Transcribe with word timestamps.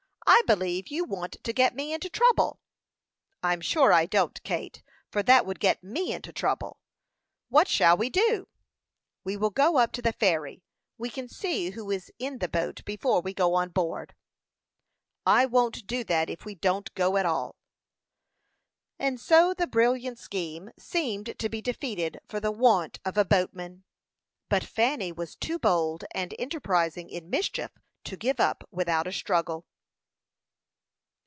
I 0.27 0.43
believe 0.47 0.87
you 0.87 1.03
want 1.03 1.33
to 1.43 1.53
get 1.53 1.75
me 1.75 1.93
into 1.93 2.09
trouble." 2.09 2.61
"I'm 3.43 3.59
sure 3.61 3.91
I 3.93 4.05
don't, 4.05 4.41
Kate, 4.43 4.81
for 5.11 5.21
that 5.23 5.45
would 5.45 5.59
get 5.59 5.83
me 5.83 6.13
into 6.13 6.31
trouble. 6.31 6.79
What 7.49 7.67
shall 7.67 7.95
we 7.97 8.09
do?" 8.09 8.47
"We 9.25 9.35
will 9.37 9.49
go 9.49 9.77
up 9.77 9.91
to 9.93 10.01
the 10.01 10.13
ferry. 10.13 10.63
We 10.97 11.09
can 11.09 11.27
see 11.27 11.71
who 11.71 11.91
is 11.91 12.11
in 12.17 12.37
the 12.39 12.47
boat 12.47 12.83
before 12.85 13.21
we 13.21 13.33
go 13.33 13.53
on 13.53 13.69
board." 13.69 14.15
"I 15.25 15.45
won't 15.45 15.85
do 15.85 16.03
that 16.05 16.29
if 16.29 16.43
we 16.45 16.55
don't 16.55 16.91
go 16.95 17.17
at 17.17 17.25
all." 17.25 17.55
And 18.97 19.19
so 19.19 19.53
the 19.53 19.67
brilliant 19.67 20.17
scheme 20.17 20.71
seemed 20.79 21.37
to 21.37 21.49
be 21.49 21.61
defeated 21.61 22.19
for 22.27 22.39
the 22.39 22.51
want 22.53 22.99
of 23.05 23.17
a 23.17 23.25
boatman; 23.25 23.83
but 24.49 24.63
Fanny 24.63 25.11
was 25.11 25.35
too 25.35 25.59
bold 25.59 26.05
and 26.15 26.33
enterprising 26.39 27.09
in 27.09 27.29
mischief 27.29 27.71
to 28.05 28.15
give 28.17 28.39
up 28.39 28.63
without 28.71 29.07
a 29.07 29.11
struggle. 29.13 29.65